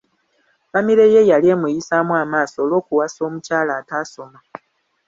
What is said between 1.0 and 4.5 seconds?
ye yali emuyisaamu amaaso olw'okuwasa omukyala ataasoma.